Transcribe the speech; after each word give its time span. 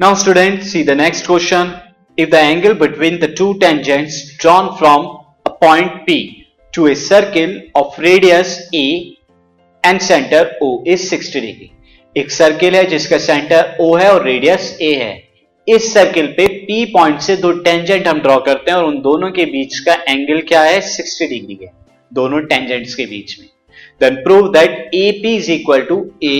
Now 0.00 0.14
students, 0.14 0.72
see 0.72 0.82
the 0.82 0.94
next 0.96 1.24
question. 1.24 1.72
If 2.18 2.30
the 2.30 2.38
angle 2.38 2.74
between 2.74 3.20
the 3.20 3.32
two 3.32 3.56
tangents 3.60 4.36
drawn 4.38 4.76
from 4.76 5.20
a 5.46 5.50
point 5.50 6.04
P 6.04 6.48
to 6.72 6.86
a 6.86 6.96
circle 6.96 7.60
of 7.76 7.96
radius 7.96 8.68
A 8.74 9.16
and 9.84 10.02
center 10.02 10.50
O 10.60 10.82
is 10.84 11.08
60 11.08 11.40
degree. 11.40 11.70
एक 12.16 12.30
circle 12.30 12.74
है 12.76 12.84
जिसका 12.86 13.18
centre 13.18 13.76
O 13.80 13.96
है 14.00 14.10
और 14.12 14.24
radius 14.24 14.76
A 14.82 14.92
है 14.96 15.14
इस 15.68 15.92
circle 15.94 16.34
पे 16.36 16.46
P 16.66 16.84
point 16.92 17.20
से 17.20 17.36
दो 17.36 17.52
टेंजेंट 17.62 18.06
हम 18.08 18.20
ड्रॉ 18.22 18.38
करते 18.48 18.70
हैं 18.70 18.78
और 18.78 18.84
उन 18.84 19.00
दोनों 19.02 19.30
के 19.32 19.44
बीच 19.52 19.78
का 19.88 19.94
एंगल 20.08 20.40
क्या 20.48 20.62
है 20.62 20.80
60 20.90 21.28
डिग्री 21.28 21.58
है 21.62 21.72
दोनों 22.12 22.40
टेंजेंट्स 22.46 22.94
के 22.94 23.06
बीच 23.06 23.38
में 23.40 23.48
then 24.00 24.22
prove 24.24 24.52
that 24.52 24.90
AP 24.94 25.36
is 25.36 25.50
equal 25.52 25.82
to 25.88 26.04
A 26.24 26.38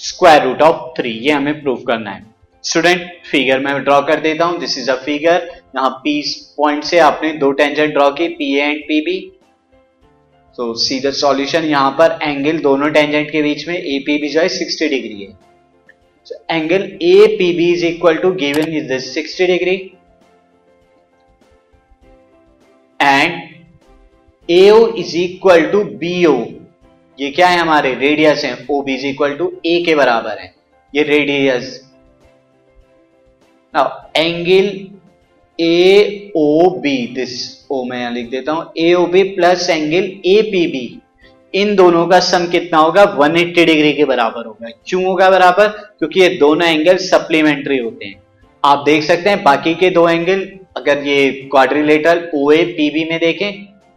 square 0.00 0.42
root 0.42 0.62
of 0.62 0.76
three 0.98 1.10
ये 1.10 1.32
हमें 1.32 1.60
प्रूव 1.62 1.82
करना 1.86 2.10
है। 2.10 2.26
स्टूडेंट 2.64 3.00
फिगर 3.26 3.60
मैं 3.60 3.82
ड्रॉ 3.84 4.00
कर 4.02 4.20
देता 4.20 4.44
हूँ। 4.44 4.58
दिस 4.60 4.76
इज़ 4.78 4.90
अ 4.90 4.94
फिगर 5.04 5.48
यहाँ 5.76 5.90
पी 6.04 6.20
पॉइंट 6.56 6.84
से 6.84 6.98
आपने 7.00 7.32
दो 7.38 7.50
टेंजेंट 7.52 7.92
ड्रॉ 7.92 8.10
की 8.12 8.28
P 8.30 8.54
A 8.54 8.62
and 8.62 8.82
P 8.82 9.00
B 9.00 9.18
तो 10.58 10.72
सी 10.76 10.98
द 11.00 11.10
सॉल्यूशन 11.14 11.64
यहाँ 11.64 11.90
पर 11.98 12.18
एंगल 12.22 12.58
दोनों 12.60 12.90
टेंजेंट 12.90 13.30
के 13.30 13.42
बीच 13.42 13.66
में 13.68 13.74
ए 13.74 13.98
पी 14.06 14.16
बी 14.20 14.28
जो 14.28 14.40
है 14.40 14.48
सिक्सटी 14.48 14.88
डिग्री 14.88 15.22
है। 15.22 15.36
Angle 16.50 16.82
A 17.02 17.26
P 17.38 17.52
B 17.56 17.70
is 17.72 17.84
equal 17.86 18.16
to 18.18 18.30
given 18.36 18.72
is 18.76 18.88
this 18.88 19.12
sixty 19.14 19.46
degree 19.46 19.76
and 23.00 23.40
AO 24.48 24.86
is 24.94 25.16
equal 25.18 25.66
to 25.72 25.82
BO 25.98 26.34
ये 27.18 27.30
क्या 27.30 27.46
है 27.48 27.58
हमारे 27.58 27.94
रेडियस 27.94 28.44
है? 28.44 28.66
O 28.70 28.82
B 28.82 28.94
is 28.94 29.06
equal 29.06 29.34
to 29.36 29.52
A 29.66 29.82
के 29.86 29.94
बराबर 29.94 30.38
है। 30.38 30.52
ये 30.94 31.02
radius 31.04 31.74
angle 34.16 34.68
A 35.58 36.30
O 36.36 36.68
B 36.80 36.96
this 37.14 37.34
O 37.70 37.82
मैं 37.84 38.00
यहाँ 38.00 38.12
लिख 38.12 38.30
देता 38.30 38.52
हूँ। 38.52 38.72
A 38.78 38.92
O 38.94 39.04
B 39.06 39.22
plus 39.34 39.68
angle 39.70 40.10
A 40.26 40.40
P 40.52 40.66
B 40.66 41.00
इन 41.54 41.74
दोनों 41.76 42.06
का 42.06 42.20
सम 42.20 42.46
कितना 42.46 42.78
होगा? 42.78 43.02
180 43.16 43.64
डिग्री 43.66 43.92
के 43.92 44.04
बराबर 44.04 44.46
होगा। 44.46 44.68
क्यों 44.86 45.04
होगा 45.04 45.30
बराबर? 45.30 45.68
क्योंकि 45.98 46.20
ये 46.20 46.28
दोनों 46.38 46.68
एंगल 46.68 46.96
सप्लीमेंट्री 47.02 47.78
होते 47.78 48.06
हैं। 48.06 48.20
आप 48.64 48.82
देख 48.86 49.02
सकते 49.02 49.30
हैं 49.30 49.42
बाकी 49.42 49.74
के 49.74 49.90
दो 49.90 50.08
एंगल 50.08 50.46
अगर 50.76 51.06
ये 51.06 51.30
quadrilateral 51.50 52.28
O 52.34 52.50
A 52.52 52.64
P 52.76 52.90
B 52.90 53.04
में 53.10 53.18
देखें 53.20 53.50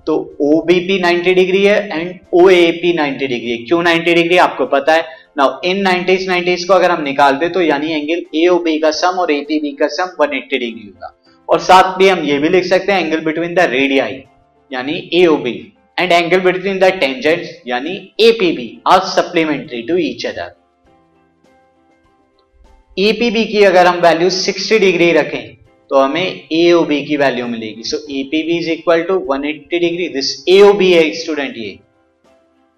तो 0.08 0.16
O 0.42 0.62
B 0.66 0.80
P 0.88 1.00
ninety 1.00 1.34
degree 1.34 1.64
है 1.64 1.78
and 1.90 2.14
O 2.34 2.48
A 2.50 2.72
P 2.82 2.94
ninety 2.94 3.28
degree 3.28 3.52
है। 3.52 3.58
क्यों 3.58 3.82
नाइनटी 3.84 4.14
डिग्री 4.14 4.38
आपको 4.38 4.66
पता 4.66 4.94
है? 4.94 5.06
नाउ 5.38 5.60
इन 5.66 5.82
नाइनटीज 5.82 6.28
नाइनटीज 6.30 6.64
को 6.64 6.74
अगर 6.74 6.92
हम 6.92 7.04
निकाल 7.04 7.36
दे 7.36 7.50
तो 7.50 7.62
यानी 7.62 7.92
एंगल 7.92 8.24
ए 8.36 8.48
ओ 8.48 8.58
बी 8.60 8.78
का 8.80 8.92
सम 8.92 9.20
और 9.20 9.32
ए 9.32 9.40
पी 9.42 9.60
बी 9.60 9.72
का 9.72 9.88
सम 9.90 10.16
180 10.24 10.60
डिग्री 10.60 10.86
होगा। 10.86 11.16
और 11.50 11.60
साथ 11.60 11.98
भी 11.98 12.08
हम 12.08 12.24
ये 12.24 12.38
भी 12.40 12.50
लिख 12.50 12.66
सकते 12.66 12.92
हैं 12.92 13.06
एंगल 13.06 13.20
बिटवीन 13.26 13.54
द 13.54 13.68
रेडियाई 13.70 14.24
यानी 14.72 14.98
A 15.14 15.26
O 15.26 15.36
B 15.38 15.54
and 16.00 16.12
angle 16.12 16.40
between 16.42 16.80
the 16.80 16.92
tangents 17.00 17.56
यानी 17.68 17.96
A 18.20 18.32
P 18.40 18.52
B 18.52 18.68
are 18.88 19.00
supplementary 19.10 19.82
to 19.82 19.98
each 20.00 20.26
other 20.26 20.60
APB 22.98 23.44
की 23.46 23.64
अगर 23.64 23.88
हम 23.88 24.00
वैल्यू 24.02 24.30
60 24.32 24.80
डिग्री 24.80 25.12
रखें 25.12 25.44
तो 25.92 26.00
हमें 26.00 26.48
एओबी 26.54 27.02
की 27.06 27.16
वैल्यू 27.18 27.48
मिलेगी। 27.48 27.84
So 27.84 27.98
APB 28.12 28.58
is 28.58 28.70
equal 28.72 29.02
to 29.04 29.18
180 29.32 29.80
degree 29.80 30.08
this 30.10 30.28
AOB 30.50 30.92
है 30.92 31.02
स्टूडेंट 31.14 31.58
ये। 31.58 31.80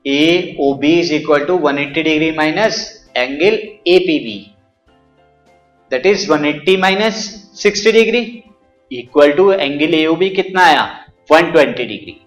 AOB 0.06 0.94
is 1.00 1.14
equal 1.14 1.46
to 1.46 1.58
180 1.60 2.04
degree 2.04 2.32
minus 2.38 2.80
angle 3.18 3.60
APB 3.88 4.38
that 5.92 6.06
is 6.06 6.28
180 6.32 6.78
minus 6.80 7.22
60 7.58 7.92
degree 7.92 8.22
equal 8.92 9.32
to 9.32 9.52
angle 9.52 9.94
AOB 9.94 10.30
कितना 10.32 10.66
आया? 10.66 10.84
120 11.32 11.78
डिग्री 11.78 12.20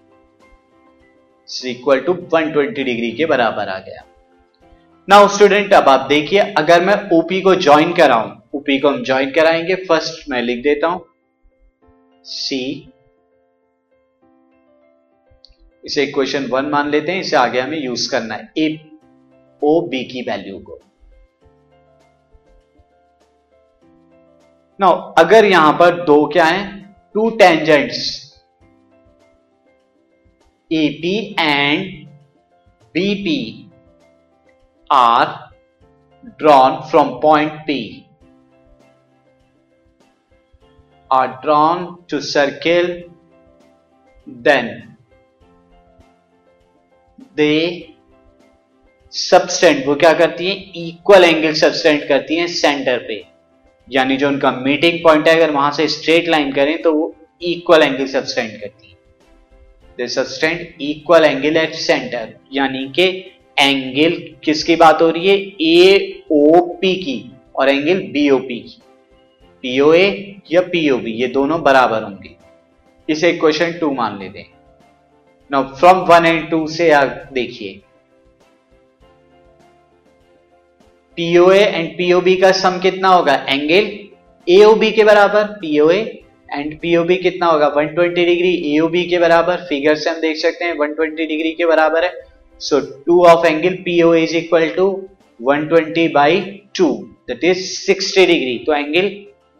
इक्वल 1.71 1.99
टू 1.99 2.13
120 2.13 2.83
डिग्री 2.83 3.11
के 3.11 3.25
बराबर 3.25 3.67
आ 3.67 3.77
गया। 3.79 4.03
Now 5.07 5.27
student 5.27 5.73
अब 5.73 5.89
आप 5.89 6.07
देखिए, 6.09 6.39
अगर 6.39 6.85
मैं 6.85 6.95
ओपी 7.17 7.41
को 7.41 7.55
ज्वाइन 7.57 7.93
कराऊं 7.93 8.31
ओपी 8.57 8.79
को 8.79 8.89
हम 8.89 9.03
ज्वाइन 9.03 9.31
कराएँगे। 9.31 9.75
फ़र्स्ट 9.75 10.29
मैं 10.29 10.41
लिख 10.41 10.63
देता 10.63 10.87
हूँ। 10.87 11.05
सी 12.23 12.91
इसे 15.85 16.03
इक्वेशन 16.03 16.45
वन 16.45 16.65
मान 16.65 16.89
लेते 16.89 17.11
हैं। 17.11 17.19
इसे 17.19 17.35
आगे 17.35 17.59
हमें 17.61 17.79
यूज़ 17.79 18.11
करना 18.11 18.35
है। 18.35 18.51
ए 18.57 18.91
ओ 19.63 19.81
बी 19.81 20.03
की 20.03 20.21
वैल्यू 20.21 20.59
को। 20.59 20.79
नाउ 24.79 25.13
अगर 25.17 25.45
यहाँ 25.45 25.73
पर 25.73 26.03
दो 26.05 26.25
क्या 26.27 26.45
है? 26.45 26.93
Two 27.13 27.29
tangents 27.29 27.97
AP 30.71 31.35
and 31.39 32.07
BP 32.93 33.71
are 34.91 35.47
drawn 36.41 36.73
from 36.91 37.09
point 37.21 37.51
P 37.67 37.73
are 41.11 41.39
drawn 41.43 41.83
to 42.07 42.21
circle, 42.21 42.87
then 44.27 44.69
they 47.37 47.93
subtend 49.13 49.85
वो 49.87 49.95
क्या 49.95 50.11
करती 50.13 50.47
है? 50.47 50.55
इक्वल 50.77 51.23
एंगल 51.23 51.53
सबस्टेंट 51.53 52.07
करती 52.07 52.35
हैं 52.35 52.47
सेंटर 52.47 52.97
पे। 53.07 53.23
यानी 53.87 54.17
जो 54.17 54.27
उनका 54.27 54.51
मीटिंग 54.51 54.99
पॉइंट 55.03 55.27
है, 55.27 55.35
अगर 55.35 55.51
वहाँ 55.51 55.71
से 55.71 55.87
स्ट्रेट 55.87 56.27
लाइन 56.29 56.51
करें 56.53 56.81
तो 56.81 56.93
वो 56.93 57.13
इक्वल 57.41 57.83
एंगल 57.83 58.07
सबस्टेंट 58.07 58.59
करती 58.61 58.89
है। 58.89 58.95
They 59.97 60.07
subtend 60.07 60.81
equal 60.81 61.25
angle 61.25 61.57
at 61.57 61.73
centre 61.75 62.33
यानी 62.53 62.87
कि 62.95 63.07
एंगल 63.57 64.17
किसकी 64.43 64.75
बात 64.75 65.01
हो 65.01 65.09
रही 65.09 65.27
है? 65.27 65.37
ए 65.61 66.23
ओ 66.31 66.59
पी 66.81 66.93
की 66.95 67.31
और 67.55 67.69
एंगल 67.69 68.01
बी 68.01 68.29
ओ 68.29 68.37
बीओपी 68.37 68.59
की। 68.59 68.81
पीओए 69.63 70.05
या 70.51 70.61
पीओबी 70.61 71.11
ये 71.11 71.27
दोनों 71.27 71.61
बराबर 71.63 72.03
होंगे। 72.03 72.35
इसे 73.09 73.31
क्वेश्चन 73.33 73.71
टू 73.71 73.91
मान 73.93 74.19
लेते 74.19 74.39
हैं। 74.39 74.53
Now 75.51 75.63
from 75.75 75.97
one 75.99 76.25
and 76.25 76.49
two 76.49 76.67
से 76.67 76.89
आप 76.91 77.29
देखिए। 77.33 77.81
पीओए 81.17 81.59
एंड 81.59 81.97
पीओबी 81.97 82.35
का 82.35 82.51
सम 82.51 82.79
कितना 82.79 83.07
होगा? 83.07 83.33
एंगल 83.49 83.91
एओबी 84.47 84.91
के 84.91 85.03
बराबर 85.03 85.43
पीओए 85.43 85.99
एंड 86.53 86.79
पीओबी 86.79 87.15
कितना 87.15 87.45
होगा? 87.45 87.73
120 87.75 88.25
डिग्री 88.25 88.75
एओबी 88.75 89.03
के 89.05 89.19
बराबर 89.19 89.65
फिगर 89.69 89.95
से 89.95 90.09
हम 90.09 90.19
देख 90.21 90.37
सकते 90.37 90.65
हैं 90.65 90.73
120 90.73 91.27
डिग्री 91.27 91.51
के 91.51 91.65
बराबर 91.65 92.03
है। 92.03 92.13
So 92.61 92.77
2 93.07 93.15
of 93.31 93.43
angle 93.45 93.75
PO 93.85 94.13
is 94.19 94.31
equal 94.37 94.67
to 94.75 94.85
120 95.39 96.05
by 96.13 96.29
2 96.79 96.87
that 97.29 97.43
is 97.49 97.59
60 97.81 98.25
degree 98.27 98.57
तो 98.65 98.73
एंगल 98.73 99.09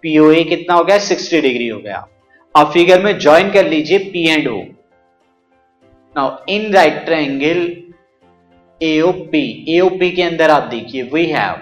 POA 0.03 0.47
कितना 0.49 0.75
हो 0.75 0.83
गया? 0.83 0.97
60 0.97 1.41
डिग्री 1.41 1.67
हो 1.67 1.79
गया। 1.79 2.07
अब 2.55 2.71
फिगर 2.71 3.03
में 3.03 3.17
ज्वाइन 3.19 3.51
कर 3.51 3.69
लीजिए 3.69 3.97
P 3.99 4.27
and 4.27 4.47
O 4.47 4.61
now 6.15 6.45
in 6.49 6.73
right 6.73 7.05
triangle 7.05 7.59
AOP 8.81 9.65
AOP 9.69 10.11
के 10.11 10.21
अंदर 10.21 10.49
आप 10.49 10.63
देखिए 10.63 11.03
we 11.03 11.25
have 11.25 11.61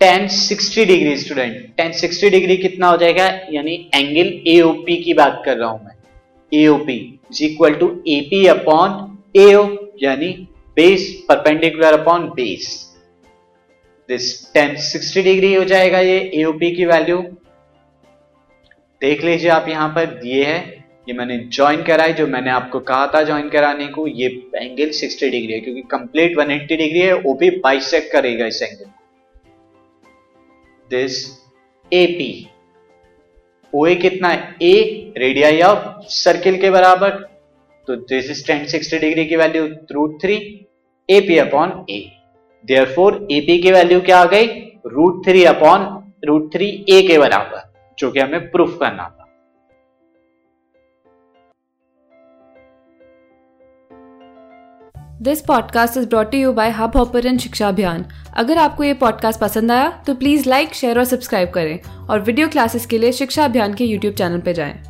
tan 0.00 0.26
sixty 0.28 0.84
degree 0.84 1.16
student 1.16 1.74
tan 1.76 1.92
sixty 1.92 2.30
degree 2.30 2.56
कितना 2.56 2.88
हो 2.88 2.96
जाएगा? 2.96 3.26
यानी 3.52 3.74
एंगल 3.94 4.50
एओपी 4.50 4.96
की 4.96 5.14
बात 5.14 5.42
कर 5.44 5.56
रहा 5.56 5.68
हूँ 5.68 5.84
मैं। 5.84 5.94
AOP 6.52 6.94
is 7.30 7.40
equal 7.40 7.74
to 7.80 7.88
AP 8.08 8.38
upon 8.54 8.94
AO 9.36 9.66
यानी 10.02 10.28
base 10.76 11.24
perpendicular 11.28 11.98
upon 12.00 12.26
base 12.26 12.89
this 14.10 14.32
tan 14.54 14.74
sixty 14.82 15.22
degree 15.22 15.54
हो 15.54 15.64
जाएगा 15.64 15.98
ये 16.00 16.18
AOP 16.36 16.74
की 16.76 16.84
वैल्यू 16.86 17.18
देख 19.02 19.22
लीजिए 19.24 19.50
आप 19.50 19.68
यहाँ 19.68 19.88
पर 19.88 20.06
दिए 20.14 20.44
है, 20.44 20.58
ये 21.08 21.14
मैंने 21.14 21.36
ज्वाइन 21.48 21.82
कराई, 21.82 22.12
जो 22.12 22.26
मैंने 22.26 22.50
आपको 22.50 22.80
कहा 22.80 23.06
था 23.14 23.22
ज्वाइन 23.22 23.48
कराने 23.48 23.86
को, 23.88 24.06
ये 24.06 24.26
एंगल 24.56 24.90
60 24.92 25.30
डिग्री 25.30 25.52
है, 25.52 25.60
क्योंकि 25.60 25.82
कंप्लीट 25.90 26.36
180 26.38 26.76
डिग्री 26.76 27.00
है 27.00 27.14
ओपी 27.22 27.50
बाइसेक्ट 27.60 28.12
करेगा 28.12 28.46
इस 28.46 28.62
एंगल 28.62 28.84
को 28.84 28.90
दिस 30.90 31.24
एपी 31.92 32.30
ओए 33.72 33.94
कितना 33.96 34.32
ए 34.62 35.12
रेडियाई 35.18 35.60
ऑफ़ 35.62 36.06
सर्किल 36.12 36.60
के 36.60 36.70
बराबर. 36.70 37.10
तो 37.88 37.96
this 37.96 38.30
is 38.30 38.46
tan 38.46 38.66
sixty 38.68 38.98
degree 38.98 39.24
की 39.26 39.36
value 39.36 39.66
root 39.92 40.20
three 40.22 40.36
AP 41.08 41.38
upon 41.38 41.84
A 41.90 42.00
therefore 42.94 43.14
AP 43.30 43.60
की 43.62 43.72
वैल्यू 43.72 44.00
क्या 44.00 44.18
आ 44.18 44.24
गई? 44.24 44.46
Root 44.86 45.24
three 45.26 45.44
upon 45.44 45.86
root 46.24 46.52
three 46.52 46.66
A 46.88 47.00
के 47.02 47.18
बराबर, 47.18 47.62
जो 47.98 48.10
कि 48.10 48.20
हमें 48.20 48.50
प्रूफ 48.50 48.76
करना 48.80 49.04
था। 49.04 49.26
This 55.22 55.40
podcast 55.40 55.96
is 55.96 56.08
brought 56.08 56.34
you 56.34 56.52
by 56.52 56.70
Hubhopper 56.96 57.26
and 57.26 57.38
Shiksha 57.38 57.68
Abhiyan 57.68 58.04
अगर 58.36 58.58
आपको 58.58 58.84
ये 58.84 58.94
पॉडकास्ट 58.94 59.40
पसंद 59.40 59.72
आया 59.72 59.90
तो 60.06 60.14
प्लीज़ 60.14 60.48
लाइक 60.48 60.74
शेयर 60.74 60.98
और 60.98 61.04
सब्सक्राइब 61.04 61.50
करें 61.50 62.06
और 62.06 62.20
वीडियो 62.20 62.48
क्लासेस 62.48 62.86
के 62.86 62.98
लिए 62.98 63.12
शिक्षा 63.12 63.44
अभियान 63.44 63.74
के 63.74 63.84
यूट्यूब 63.84 64.14
चैनल 64.14 64.40
पर 64.40 64.52
जाएँ। 64.52 64.89